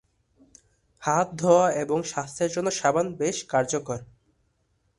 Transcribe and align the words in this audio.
হাত 1.03 1.27
ধোঁয়া 1.35 1.67
এবং 1.73 1.97
স্বাস্থ্যের 2.03 2.51
জন্য 2.51 2.67
সাবান 2.71 3.07
বেশ 3.15 3.37
কার্যকর। 3.49 3.99